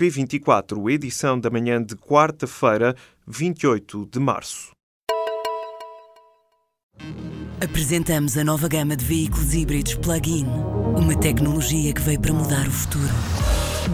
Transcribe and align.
P24, 0.00 0.90
edição 0.90 1.38
da 1.38 1.50
manhã 1.50 1.82
de 1.82 1.94
quarta-feira, 1.94 2.96
28 3.26 4.08
de 4.10 4.18
março. 4.18 4.70
Apresentamos 7.62 8.38
a 8.38 8.42
nova 8.42 8.66
gama 8.66 8.96
de 8.96 9.04
veículos 9.04 9.52
híbridos 9.52 9.96
plug-in. 9.96 10.46
Uma 10.96 11.14
tecnologia 11.20 11.92
que 11.92 12.00
veio 12.00 12.18
para 12.18 12.32
mudar 12.32 12.66
o 12.66 12.70
futuro. 12.70 13.12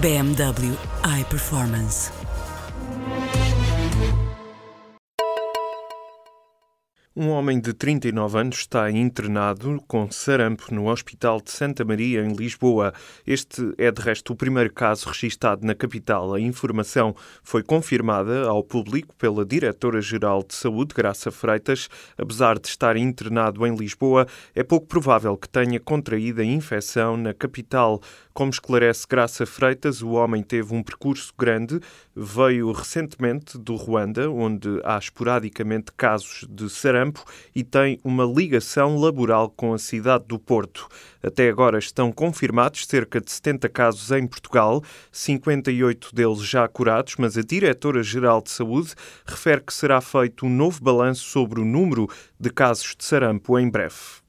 BMW 0.00 0.78
iPerformance. 1.20 2.12
Um 7.18 7.30
homem 7.30 7.58
de 7.58 7.72
39 7.72 8.38
anos 8.38 8.56
está 8.58 8.90
internado 8.90 9.82
com 9.88 10.10
sarampo 10.10 10.66
no 10.74 10.90
Hospital 10.90 11.40
de 11.40 11.50
Santa 11.50 11.82
Maria, 11.82 12.22
em 12.22 12.34
Lisboa. 12.34 12.92
Este 13.26 13.72
é, 13.78 13.90
de 13.90 14.02
resto, 14.02 14.34
o 14.34 14.36
primeiro 14.36 14.70
caso 14.70 15.08
registado 15.08 15.66
na 15.66 15.74
capital. 15.74 16.34
A 16.34 16.40
informação 16.40 17.16
foi 17.42 17.62
confirmada 17.62 18.46
ao 18.46 18.62
público 18.62 19.14
pela 19.16 19.46
Diretora-Geral 19.46 20.42
de 20.46 20.54
Saúde, 20.54 20.94
Graça 20.94 21.30
Freitas. 21.30 21.88
Apesar 22.18 22.58
de 22.58 22.68
estar 22.68 22.98
internado 22.98 23.66
em 23.66 23.74
Lisboa, 23.74 24.26
é 24.54 24.62
pouco 24.62 24.86
provável 24.86 25.38
que 25.38 25.48
tenha 25.48 25.80
contraído 25.80 26.42
a 26.42 26.44
infecção 26.44 27.16
na 27.16 27.32
capital. 27.32 27.98
Como 28.34 28.50
esclarece 28.50 29.06
Graça 29.08 29.46
Freitas, 29.46 30.02
o 30.02 30.10
homem 30.10 30.42
teve 30.42 30.74
um 30.74 30.82
percurso 30.82 31.32
grande, 31.38 31.80
veio 32.14 32.70
recentemente 32.72 33.56
do 33.56 33.74
Ruanda, 33.74 34.30
onde 34.30 34.68
há 34.84 34.98
esporadicamente 34.98 35.90
casos 35.96 36.46
de 36.46 36.68
sarampo 36.68 37.05
campo 37.06 37.24
e 37.54 37.62
tem 37.62 37.98
uma 38.04 38.24
ligação 38.24 38.98
laboral 38.98 39.48
com 39.48 39.72
a 39.72 39.78
cidade 39.78 40.24
do 40.26 40.38
Porto. 40.38 40.88
Até 41.22 41.48
agora 41.48 41.78
estão 41.78 42.12
confirmados 42.12 42.86
cerca 42.86 43.20
de 43.20 43.30
70 43.30 43.68
casos 43.68 44.10
em 44.10 44.26
Portugal, 44.26 44.82
58 45.12 46.14
deles 46.14 46.42
já 46.42 46.66
curados, 46.68 47.14
mas 47.18 47.36
a 47.36 47.42
Diretora-Geral 47.42 48.42
de 48.42 48.50
Saúde 48.50 48.94
refere 49.24 49.60
que 49.60 49.74
será 49.74 50.00
feito 50.00 50.46
um 50.46 50.50
novo 50.50 50.82
balanço 50.82 51.24
sobre 51.24 51.60
o 51.60 51.64
número 51.64 52.08
de 52.38 52.50
casos 52.50 52.94
de 52.96 53.04
sarampo 53.04 53.58
em 53.58 53.68
breve. 53.68 54.25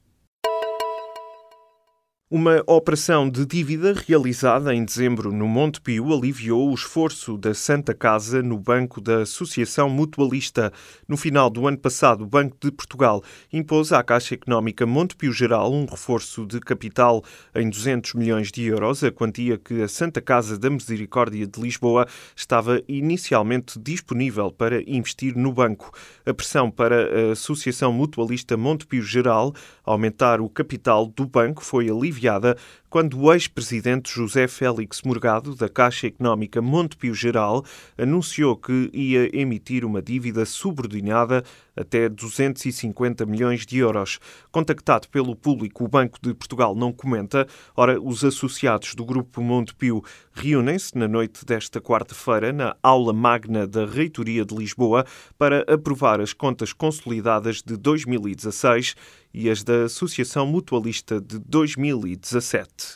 Uma 2.29 2.61
operação 2.67 3.29
de 3.29 3.45
dívida 3.45 3.93
realizada 4.05 4.75
em 4.75 4.83
dezembro 4.83 5.31
no 5.31 5.47
Monte 5.47 5.79
Pio 5.79 6.13
aliviou 6.13 6.69
o 6.69 6.73
esforço 6.73 7.37
da 7.37 7.53
Santa 7.53 7.93
Casa 7.93 8.43
no 8.43 8.59
Banco 8.59 8.99
da 8.99 9.21
Associação 9.21 9.89
Mutualista. 9.89 10.73
No 11.07 11.15
final 11.15 11.49
do 11.49 11.65
ano 11.65 11.77
passado, 11.77 12.25
o 12.25 12.27
Banco 12.27 12.57
de 12.59 12.69
Portugal 12.69 13.23
impôs 13.53 13.93
à 13.93 14.03
Caixa 14.03 14.35
Económica 14.35 14.85
Monte 14.85 15.15
Pio 15.15 15.31
Geral 15.31 15.71
um 15.71 15.85
reforço 15.85 16.45
de 16.45 16.59
capital 16.59 17.23
em 17.55 17.69
200 17.69 18.15
milhões 18.15 18.51
de 18.51 18.65
euros, 18.65 19.05
a 19.05 19.09
quantia 19.09 19.57
que 19.57 19.81
a 19.81 19.87
Santa 19.87 20.19
Casa 20.19 20.59
da 20.59 20.69
Misericórdia 20.69 21.47
de 21.47 21.61
Lisboa 21.61 22.05
estava 22.35 22.81
inicialmente 22.89 23.79
disponível 23.79 24.51
para 24.51 24.81
investir 24.85 25.33
no 25.33 25.53
banco. 25.53 25.93
A 26.25 26.33
pressão 26.33 26.69
para 26.69 27.29
a 27.29 27.31
Associação 27.31 27.93
Mutualista 27.93 28.57
Monte 28.57 28.85
Pio 28.85 29.01
Geral 29.01 29.55
aumentar 29.85 30.41
o 30.41 30.49
capital 30.49 31.05
do 31.05 31.25
banco 31.25 31.63
foi 31.63 31.89
aliviada 31.89 32.16
aliviada 32.17 32.55
quando 32.89 33.19
o 33.19 33.33
ex-presidente 33.33 34.09
José 34.09 34.47
Félix 34.47 35.01
Morgado, 35.01 35.55
da 35.55 35.67
Caixa 35.67 36.07
Económica 36.07 36.61
Montepio 36.61 37.13
Geral, 37.13 37.65
anunciou 37.97 38.55
que 38.55 38.89
ia 38.93 39.29
emitir 39.37 39.83
uma 39.83 40.01
dívida 40.01 40.45
subordinada 40.45 41.43
até 41.75 42.09
250 42.09 43.25
milhões 43.25 43.65
de 43.65 43.77
euros. 43.77 44.19
Contactado 44.51 45.07
pelo 45.09 45.35
público, 45.35 45.83
o 45.83 45.87
Banco 45.87 46.17
de 46.21 46.33
Portugal 46.33 46.73
não 46.75 46.91
comenta. 46.91 47.45
Ora, 47.75 48.01
os 48.01 48.23
associados 48.23 48.95
do 48.95 49.05
Grupo 49.05 49.41
Montepio 49.41 50.03
reúnem-se 50.31 50.97
na 50.97 51.07
noite 51.07 51.45
desta 51.45 51.81
quarta-feira 51.81 52.53
na 52.53 52.75
aula 52.81 53.13
magna 53.13 53.67
da 53.67 53.85
Reitoria 53.85 54.45
de 54.45 54.55
Lisboa 54.55 55.05
para 55.37 55.61
aprovar 55.71 56.21
as 56.21 56.33
contas 56.33 56.73
consolidadas 56.73 57.61
de 57.61 57.75
2016 57.77 58.95
e 59.33 59.49
as 59.49 59.63
da 59.63 59.83
Associação 59.83 60.47
Mutualista 60.47 61.21
de 61.21 61.37
2017. 61.37 62.86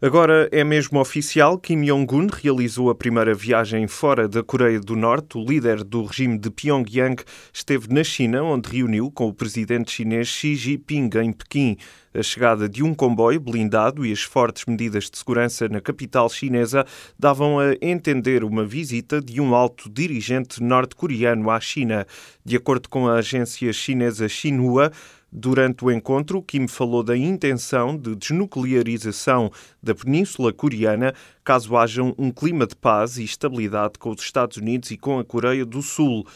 Agora 0.00 0.46
é 0.52 0.62
mesmo 0.62 1.00
oficial, 1.00 1.58
Kim 1.58 1.82
Jong-un 1.82 2.26
realizou 2.26 2.90
a 2.90 2.94
primeira 2.94 3.34
viagem 3.34 3.86
fora 3.86 4.28
da 4.28 4.42
Coreia 4.42 4.78
do 4.78 4.94
Norte. 4.94 5.38
O 5.38 5.42
líder 5.42 5.82
do 5.82 6.04
regime 6.04 6.38
de 6.38 6.50
Pyongyang 6.50 7.24
esteve 7.50 7.88
na 7.88 8.04
China, 8.04 8.42
onde 8.42 8.68
reuniu 8.68 9.10
com 9.10 9.26
o 9.26 9.32
presidente 9.32 9.90
chinês 9.90 10.28
Xi 10.28 10.54
Jinping 10.54 11.08
em 11.24 11.32
Pequim. 11.32 11.78
A 12.12 12.22
chegada 12.22 12.68
de 12.68 12.82
um 12.82 12.94
comboio 12.94 13.40
blindado 13.40 14.04
e 14.04 14.12
as 14.12 14.20
fortes 14.20 14.66
medidas 14.66 15.08
de 15.08 15.16
segurança 15.16 15.66
na 15.66 15.80
capital 15.80 16.28
chinesa 16.28 16.84
davam 17.18 17.58
a 17.58 17.74
entender 17.80 18.44
uma 18.44 18.66
visita 18.66 19.18
de 19.18 19.40
um 19.40 19.54
alto 19.54 19.88
dirigente 19.88 20.62
norte-coreano 20.62 21.50
à 21.50 21.58
China. 21.58 22.06
De 22.44 22.54
acordo 22.54 22.90
com 22.90 23.08
a 23.08 23.14
agência 23.14 23.72
chinesa 23.72 24.28
Xinhua, 24.28 24.92
Durante 25.30 25.84
o 25.84 25.90
encontro, 25.90 26.42
Kim 26.42 26.66
falou 26.68 27.02
da 27.02 27.16
intenção 27.16 27.96
de 27.96 28.14
desnuclearização 28.14 29.50
da 29.82 29.94
Península 29.94 30.52
Coreana 30.52 31.12
caso 31.44 31.76
haja 31.76 32.02
um 32.02 32.30
clima 32.30 32.66
de 32.66 32.76
paz 32.76 33.18
e 33.18 33.24
estabilidade 33.24 33.98
com 33.98 34.10
os 34.10 34.22
Estados 34.22 34.56
Unidos 34.56 34.90
e 34.90 34.96
com 34.96 35.18
a 35.18 35.24
Coreia 35.24 35.66
do 35.66 35.82
Sul. 35.82 36.26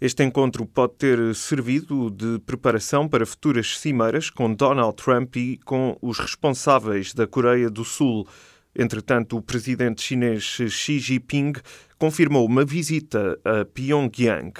Este 0.00 0.24
encontro 0.24 0.64
pode 0.64 0.94
ter 0.94 1.34
servido 1.34 2.10
de 2.10 2.38
preparação 2.40 3.06
para 3.06 3.26
futuras 3.26 3.78
cimeiras 3.78 4.30
com 4.30 4.52
Donald 4.52 4.96
Trump 4.96 5.36
e 5.36 5.58
com 5.58 5.96
os 6.00 6.18
responsáveis 6.18 7.12
da 7.12 7.26
Coreia 7.26 7.68
do 7.68 7.84
Sul. 7.84 8.26
Entretanto, 8.74 9.36
o 9.36 9.42
presidente 9.42 10.02
chinês 10.02 10.42
Xi 10.42 10.98
Jinping 10.98 11.52
confirmou 11.98 12.46
uma 12.46 12.64
visita 12.64 13.38
a 13.44 13.64
Pyongyang. 13.64 14.54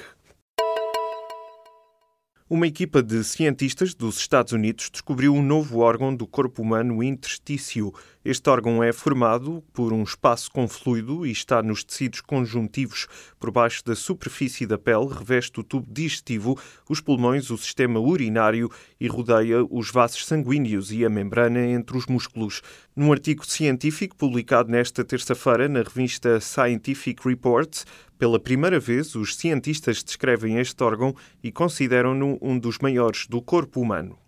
Uma 2.53 2.66
equipa 2.66 3.00
de 3.00 3.22
cientistas 3.22 3.94
dos 3.94 4.19
Estados 4.19 4.53
Unidos 4.53 4.91
descobriu 4.91 5.33
um 5.33 5.41
novo 5.41 5.78
órgão 5.78 6.12
do 6.12 6.27
corpo 6.27 6.62
humano 6.62 7.00
interstício. 7.00 7.94
Este 8.25 8.50
órgão 8.50 8.83
é 8.83 8.93
formado 8.93 9.62
por 9.72 9.93
um 9.93 10.03
espaço 10.03 10.50
com 10.50 10.66
fluido 10.66 11.25
e 11.25 11.31
está 11.31 11.62
nos 11.62 11.84
tecidos 11.84 12.21
conjuntivos. 12.21 13.06
Por 13.39 13.53
baixo 13.53 13.84
da 13.84 13.94
superfície 13.94 14.66
da 14.66 14.77
pele, 14.77 15.15
reveste 15.16 15.60
o 15.60 15.62
tubo 15.62 15.87
digestivo, 15.89 16.59
os 16.89 17.00
pulmões, 17.00 17.50
o 17.50 17.56
sistema 17.56 18.00
urinário 18.00 18.69
e 18.99 19.06
rodeia 19.06 19.65
os 19.71 19.93
vasos 19.93 20.27
sanguíneos 20.27 20.91
e 20.91 21.05
a 21.05 21.09
membrana 21.09 21.65
entre 21.65 21.97
os 21.97 22.06
músculos. 22.06 22.62
Num 22.97 23.12
artigo 23.12 23.47
científico 23.47 24.16
publicado 24.16 24.72
nesta 24.72 25.05
terça-feira 25.05 25.69
na 25.69 25.83
revista 25.83 26.41
Scientific 26.41 27.25
Reports, 27.25 27.87
pela 28.20 28.38
primeira 28.38 28.78
vez, 28.78 29.14
os 29.14 29.34
cientistas 29.34 30.03
descrevem 30.03 30.58
este 30.58 30.84
órgão 30.84 31.16
e 31.42 31.50
consideram-no 31.50 32.38
um 32.42 32.58
dos 32.58 32.76
maiores 32.76 33.26
do 33.26 33.41
corpo 33.41 33.81
humano. 33.81 34.19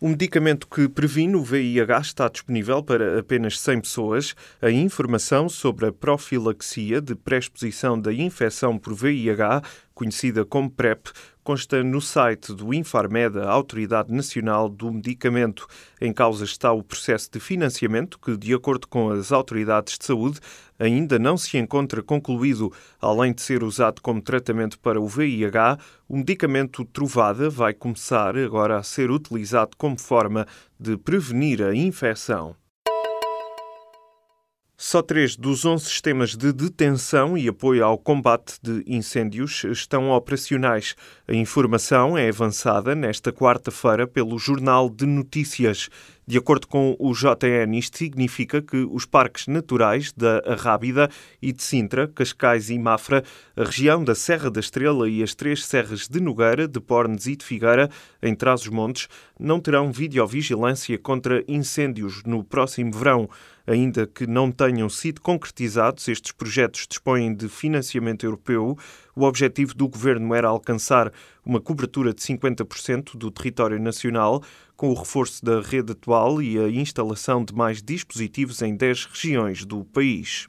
O 0.00 0.08
medicamento 0.08 0.66
que 0.66 0.88
previne 0.88 1.36
o 1.36 1.42
VIH 1.44 2.00
está 2.00 2.28
disponível 2.28 2.82
para 2.82 3.20
apenas 3.20 3.60
100 3.60 3.82
pessoas. 3.82 4.34
A 4.60 4.72
informação 4.72 5.48
sobre 5.48 5.86
a 5.86 5.92
profilaxia 5.92 7.00
de 7.00 7.14
pré-exposição 7.14 8.00
da 8.00 8.12
infecção 8.12 8.76
por 8.76 8.92
VIH, 8.94 9.62
conhecida 9.94 10.44
como 10.44 10.68
PrEP, 10.68 11.10
consta 11.48 11.82
no 11.82 11.98
site 11.98 12.52
do 12.52 12.74
Infarmed, 12.74 13.38
a 13.38 13.48
Autoridade 13.48 14.12
Nacional 14.12 14.68
do 14.68 14.92
Medicamento. 14.92 15.66
Em 15.98 16.12
causa 16.12 16.44
está 16.44 16.70
o 16.72 16.82
processo 16.82 17.30
de 17.32 17.40
financiamento 17.40 18.18
que, 18.18 18.36
de 18.36 18.52
acordo 18.52 18.86
com 18.86 19.08
as 19.08 19.32
autoridades 19.32 19.96
de 19.96 20.04
saúde, 20.04 20.40
ainda 20.78 21.18
não 21.18 21.38
se 21.38 21.56
encontra 21.56 22.02
concluído. 22.02 22.70
Além 23.00 23.32
de 23.32 23.40
ser 23.40 23.64
usado 23.64 24.02
como 24.02 24.20
tratamento 24.20 24.78
para 24.78 25.00
o 25.00 25.08
VIH, 25.08 25.78
o 26.06 26.18
medicamento 26.18 26.84
Trovada 26.84 27.48
vai 27.48 27.72
começar 27.72 28.36
agora 28.36 28.76
a 28.76 28.82
ser 28.82 29.10
utilizado 29.10 29.70
como 29.78 29.98
forma 29.98 30.46
de 30.78 30.98
prevenir 30.98 31.62
a 31.62 31.74
infecção. 31.74 32.54
Só 34.80 35.02
três 35.02 35.34
dos 35.34 35.64
11 35.64 35.86
sistemas 35.86 36.36
de 36.36 36.52
detenção 36.52 37.36
e 37.36 37.48
apoio 37.48 37.84
ao 37.84 37.98
combate 37.98 38.60
de 38.62 38.84
incêndios 38.86 39.64
estão 39.64 40.12
operacionais. 40.12 40.94
A 41.26 41.34
informação 41.34 42.16
é 42.16 42.28
avançada 42.28 42.94
nesta 42.94 43.32
quarta-feira 43.32 44.06
pelo 44.06 44.38
Jornal 44.38 44.88
de 44.88 45.04
Notícias. 45.04 45.88
De 46.28 46.36
acordo 46.36 46.66
com 46.66 46.94
o 46.98 47.14
JN, 47.14 47.74
isto 47.78 47.96
significa 47.96 48.60
que 48.60 48.86
os 48.92 49.06
parques 49.06 49.46
naturais 49.46 50.12
da 50.12 50.42
Arrábida 50.44 51.08
e 51.40 51.54
de 51.54 51.62
Sintra, 51.62 52.06
Cascais 52.06 52.68
e 52.68 52.78
Mafra, 52.78 53.24
a 53.56 53.64
região 53.64 54.04
da 54.04 54.14
Serra 54.14 54.50
da 54.50 54.60
Estrela 54.60 55.08
e 55.08 55.22
as 55.22 55.34
três 55.34 55.64
serras 55.64 56.06
de 56.06 56.20
Nogueira, 56.20 56.68
de 56.68 56.80
Pornes 56.80 57.26
e 57.26 57.34
de 57.34 57.46
Figueira, 57.46 57.88
em 58.22 58.34
Trás-os-Montes, 58.34 59.08
não 59.40 59.58
terão 59.58 59.90
videovigilância 59.90 60.98
contra 60.98 61.42
incêndios 61.48 62.22
no 62.24 62.44
próximo 62.44 62.92
verão. 62.92 63.26
Ainda 63.66 64.06
que 64.06 64.26
não 64.26 64.50
tenham 64.50 64.88
sido 64.90 65.22
concretizados, 65.22 66.08
estes 66.08 66.32
projetos 66.32 66.86
dispõem 66.86 67.34
de 67.34 67.48
financiamento 67.48 68.24
europeu. 68.24 68.76
O 69.18 69.24
objetivo 69.24 69.74
do 69.74 69.88
governo 69.88 70.32
era 70.32 70.46
alcançar 70.46 71.12
uma 71.44 71.60
cobertura 71.60 72.14
de 72.14 72.22
50% 72.22 73.16
do 73.16 73.32
território 73.32 73.76
nacional, 73.76 74.40
com 74.76 74.90
o 74.90 74.94
reforço 74.94 75.44
da 75.44 75.60
rede 75.60 75.90
atual 75.90 76.40
e 76.40 76.56
a 76.56 76.68
instalação 76.68 77.44
de 77.44 77.52
mais 77.52 77.82
dispositivos 77.82 78.62
em 78.62 78.76
10 78.76 79.06
regiões 79.06 79.64
do 79.64 79.84
país. 79.84 80.46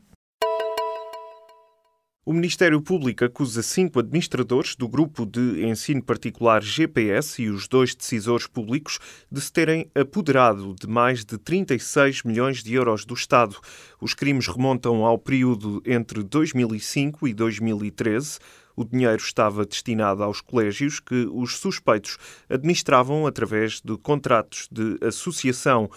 O 2.30 2.31
Ministério 2.31 2.80
Público 2.80 3.26
acusa 3.26 3.64
cinco 3.64 3.98
administradores 3.98 4.76
do 4.76 4.88
grupo 4.88 5.26
de 5.26 5.66
ensino 5.66 6.00
particular 6.00 6.62
GPS 6.62 7.42
e 7.42 7.50
os 7.50 7.68
dois 7.68 7.96
decisores 7.96 8.46
públicos 8.46 9.00
de 9.31 9.42
se 9.42 9.52
terem 9.52 9.90
apoderado 9.96 10.76
de 10.80 10.86
mais 10.86 11.26
de 11.26 11.40
36 11.40 12.22
milhões 12.22 12.62
de 12.62 12.76
euros 12.76 13.04
do 13.04 13.16
Estado. 13.16 13.58
Os 14.00 14.14
crimes 14.14 14.46
remontam 14.46 15.04
ao 15.04 15.18
período 15.18 15.81
entre 15.84 16.22
2005 16.22 17.28
e 17.28 17.34
2013. 17.34 18.38
O 18.76 18.86
dinheiro 18.86 19.24
estava 19.24 19.66
destinado 19.66 20.22
aos 20.22 20.40
colégios 20.40 21.00
que 21.00 21.28
os 21.34 21.58
suspeitos 21.58 22.20
administravam 22.48 23.26
através 23.26 23.81
de 23.81 23.98
contratos 23.98 24.70
de 24.72 25.00
associação. 25.04 25.90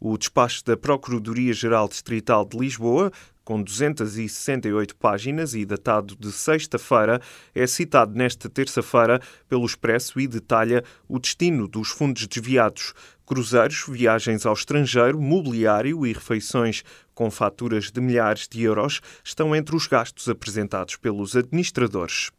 O 0.00 0.16
despacho 0.16 0.64
da 0.64 0.78
Procuradoria-Geral 0.78 1.88
Distrital 1.88 2.46
de 2.46 2.58
Lisboa 2.58 3.12
com 3.44 3.62
268 3.62 4.96
páginas 4.96 5.54
e 5.54 5.64
datado 5.64 6.16
de 6.16 6.32
sexta-feira, 6.32 7.20
é 7.54 7.66
citado 7.66 8.14
nesta 8.14 8.48
terça-feira 8.48 9.20
pelo 9.48 9.66
Expresso 9.66 10.18
e 10.18 10.26
detalha 10.26 10.82
o 11.08 11.18
destino 11.18 11.68
dos 11.68 11.88
fundos 11.88 12.26
desviados. 12.26 12.94
Cruzeiros, 13.26 13.84
viagens 13.88 14.44
ao 14.44 14.54
estrangeiro, 14.54 15.20
mobiliário 15.20 16.06
e 16.06 16.12
refeições 16.12 16.82
com 17.14 17.30
faturas 17.30 17.90
de 17.90 18.00
milhares 18.00 18.48
de 18.48 18.62
euros 18.62 19.00
estão 19.22 19.54
entre 19.54 19.76
os 19.76 19.86
gastos 19.86 20.28
apresentados 20.28 20.96
pelos 20.96 21.36
administradores. 21.36 22.30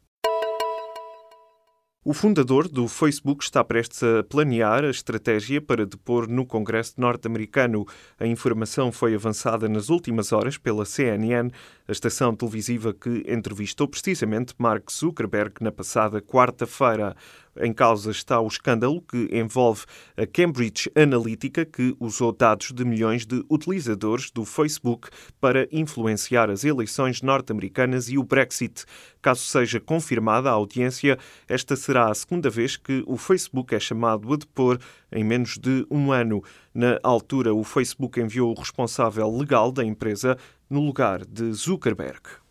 O 2.07 2.13
fundador 2.13 2.67
do 2.67 2.87
Facebook 2.87 3.43
está 3.43 3.63
prestes 3.63 4.03
a 4.03 4.23
planear 4.23 4.85
a 4.85 4.91
estratégia 4.91 5.59
para 5.59 5.87
depor 5.87 6.27
no 6.27 6.45
Congresso 6.45 6.93
norte-americano. 6.97 7.83
A 8.19 8.27
informação 8.27 8.91
foi 8.91 9.15
avançada 9.15 9.67
nas 9.67 9.89
últimas 9.89 10.31
horas 10.31 10.55
pela 10.55 10.85
CNN, 10.85 11.49
a 11.87 11.91
estação 11.91 12.35
televisiva 12.35 12.93
que 12.93 13.23
entrevistou 13.27 13.87
precisamente 13.87 14.53
Mark 14.59 14.91
Zuckerberg 14.91 15.55
na 15.61 15.71
passada 15.71 16.21
quarta-feira. 16.21 17.15
Em 17.57 17.71
causa 17.71 18.11
está 18.11 18.39
o 18.41 18.47
escândalo 18.47 19.01
que 19.01 19.29
envolve 19.31 19.85
a 20.17 20.25
Cambridge 20.25 20.91
Analytica, 20.95 21.65
que 21.65 21.95
usou 21.99 22.33
dados 22.33 22.71
de 22.73 22.83
milhões 22.83 23.25
de 23.25 23.45
utilizadores 23.49 24.29
do 24.29 24.43
Facebook 24.43 25.09
para 25.39 25.67
influenciar 25.71 26.49
as 26.49 26.65
eleições 26.65 27.21
norte-americanas 27.21 28.09
e 28.09 28.17
o 28.17 28.23
Brexit. 28.23 28.83
Caso 29.21 29.41
seja 29.41 29.79
confirmada 29.79 30.49
a 30.49 30.53
audiência, 30.53 31.17
esta 31.47 31.75
será 31.75 32.11
a 32.11 32.15
segunda 32.15 32.49
vez 32.49 32.75
que 32.75 33.03
o 33.07 33.17
Facebook 33.17 33.73
é 33.73 33.79
chamado 33.79 34.33
a 34.33 34.37
depor 34.37 34.77
em 35.11 35.23
menos 35.23 35.57
de 35.57 35.85
um 35.89 36.11
ano. 36.11 36.43
Na 36.73 36.99
altura, 37.01 37.53
o 37.53 37.63
Facebook 37.63 38.19
enviou 38.19 38.51
o 38.51 38.59
responsável 38.59 39.29
legal 39.35 39.71
da 39.71 39.83
empresa 39.83 40.37
no 40.69 40.81
lugar 40.81 41.25
de 41.25 41.53
Zuckerberg. 41.53 42.44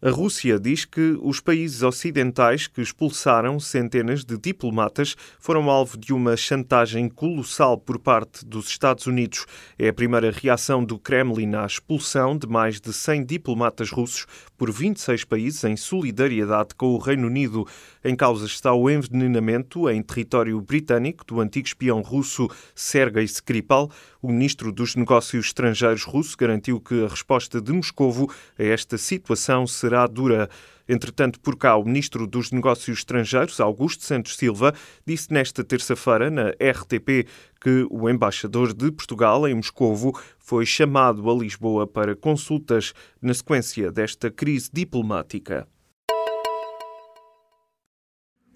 A 0.00 0.10
Rússia 0.10 0.60
diz 0.60 0.84
que 0.84 1.18
os 1.20 1.40
países 1.40 1.82
ocidentais 1.82 2.68
que 2.68 2.80
expulsaram 2.80 3.58
centenas 3.58 4.24
de 4.24 4.38
diplomatas 4.38 5.16
foram 5.40 5.68
alvo 5.68 5.98
de 5.98 6.12
uma 6.12 6.36
chantagem 6.36 7.08
colossal 7.08 7.76
por 7.76 7.98
parte 7.98 8.46
dos 8.46 8.68
Estados 8.68 9.08
Unidos. 9.08 9.44
É 9.76 9.88
a 9.88 9.92
primeira 9.92 10.30
reação 10.30 10.84
do 10.84 11.00
Kremlin 11.00 11.56
à 11.56 11.66
expulsão 11.66 12.38
de 12.38 12.46
mais 12.46 12.80
de 12.80 12.92
100 12.92 13.24
diplomatas 13.24 13.90
russos 13.90 14.24
por 14.56 14.70
26 14.70 15.24
países 15.24 15.64
em 15.64 15.76
solidariedade 15.76 16.76
com 16.76 16.94
o 16.94 16.98
Reino 16.98 17.26
Unido. 17.26 17.66
Em 18.08 18.16
causa 18.16 18.46
está 18.46 18.72
o 18.72 18.88
envenenamento 18.88 19.86
em 19.90 20.00
território 20.00 20.58
britânico 20.62 21.26
do 21.26 21.42
antigo 21.42 21.66
espião 21.66 22.00
russo 22.00 22.48
Sergei 22.74 23.24
Skripal. 23.24 23.90
O 24.22 24.32
ministro 24.32 24.72
dos 24.72 24.96
Negócios 24.96 25.44
Estrangeiros 25.44 26.04
russo 26.04 26.34
garantiu 26.34 26.80
que 26.80 27.04
a 27.04 27.08
resposta 27.08 27.60
de 27.60 27.70
Moscovo 27.70 28.32
a 28.58 28.62
esta 28.62 28.96
situação 28.96 29.66
será 29.66 30.06
dura. 30.06 30.48
Entretanto, 30.88 31.38
por 31.38 31.54
cá, 31.58 31.76
o 31.76 31.84
ministro 31.84 32.26
dos 32.26 32.50
Negócios 32.50 33.00
Estrangeiros, 33.00 33.60
Augusto 33.60 34.02
Santos 34.02 34.38
Silva, 34.38 34.72
disse 35.06 35.30
nesta 35.30 35.62
terça-feira 35.62 36.30
na 36.30 36.48
RTP 36.52 37.28
que 37.60 37.86
o 37.90 38.08
embaixador 38.08 38.72
de 38.72 38.90
Portugal 38.90 39.46
em 39.46 39.54
Moscovo 39.54 40.18
foi 40.38 40.64
chamado 40.64 41.30
a 41.30 41.34
Lisboa 41.34 41.86
para 41.86 42.16
consultas 42.16 42.94
na 43.20 43.34
sequência 43.34 43.92
desta 43.92 44.30
crise 44.30 44.70
diplomática. 44.72 45.68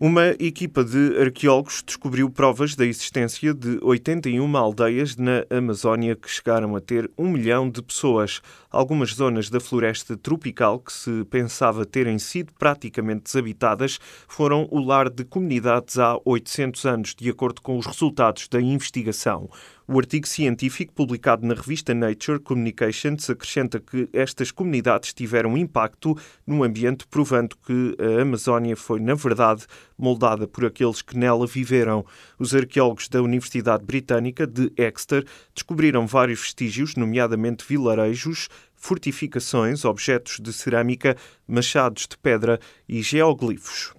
Uma 0.01 0.31
equipa 0.41 0.83
de 0.83 1.17
arqueólogos 1.21 1.81
descobriu 1.87 2.29
provas 2.29 2.75
da 2.75 2.85
existência 2.85 3.55
de 3.55 3.79
81 3.83 4.57
aldeias 4.57 5.17
na 5.17 5.45
Amazónia 5.49 6.17
que 6.17 6.29
chegaram 6.29 6.75
a 6.75 6.81
ter 6.81 7.09
um 7.17 7.31
milhão 7.31 7.71
de 7.71 7.81
pessoas. 7.81 8.43
Algumas 8.69 9.11
zonas 9.11 9.49
da 9.49 9.61
floresta 9.61 10.17
tropical 10.17 10.81
que 10.81 10.93
se 10.93 11.25
pensava 11.31 11.87
terem 11.87 12.19
sido 12.19 12.53
praticamente 12.59 13.25
desabitadas 13.25 14.01
foram 14.27 14.67
o 14.73 14.81
lar 14.81 15.09
de 15.09 15.25
comunidades 15.25 15.97
há 15.99 16.19
800 16.25 16.85
anos, 16.85 17.15
de 17.15 17.31
acordo 17.31 17.63
com 17.63 17.79
os 17.79 17.87
resultados 17.87 18.49
da 18.49 18.61
investigação. 18.61 19.49
O 19.95 19.99
artigo 19.99 20.27
científico 20.27 20.95
publicado 20.95 21.47
na 21.47 21.53
revista 21.53 21.93
Nature 21.93 22.39
Communications 22.39 23.29
acrescenta 23.29 23.79
que 23.79 24.09
estas 24.11 24.51
comunidades 24.51 25.13
tiveram 25.13 25.55
impacto 25.55 26.17
no 26.47 26.65
ambiente, 26.65 27.07
provando 27.07 27.55
que 27.59 27.95
a 28.01 28.23
Amazónia 28.23 28.75
foi, 28.75 29.01
na 29.01 29.15
verdade, 29.15 29.67
moldada 29.99 30.49
por 30.49 30.65
aqueles 30.65 31.03
que 31.03 31.15
nela 31.15 31.47
viveram. 31.47 32.07
Os 32.39 32.55
arqueólogos 32.55 33.07
da 33.07 33.21
Universidade 33.21 33.85
Britânica 33.85 34.47
de 34.47 34.73
Exeter 34.79 35.27
descobriram 35.55 36.07
vários 36.07 36.41
vestígios, 36.41 36.97
nomeadamente 36.97 37.63
vilarejos, 37.69 38.49
fortificações, 38.75 39.85
objetos 39.85 40.41
de 40.41 40.55
cerâmica, 40.55 41.19
machados 41.47 42.07
de 42.07 42.17
pedra 42.17 42.59
e 42.89 43.03
geoglifos. 43.03 43.93